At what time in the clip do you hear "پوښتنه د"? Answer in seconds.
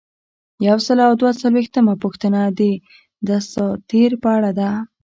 2.03-2.61